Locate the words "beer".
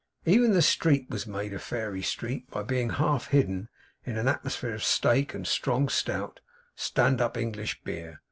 7.83-8.19